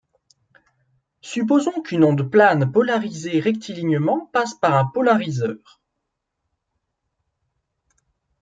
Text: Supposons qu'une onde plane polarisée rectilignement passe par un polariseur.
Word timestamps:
Supposons 1.21 1.79
qu'une 1.83 2.03
onde 2.03 2.23
plane 2.27 2.71
polarisée 2.71 3.39
rectilignement 3.39 4.25
passe 4.33 4.55
par 4.55 4.73
un 4.73 4.85
polariseur. 4.87 5.79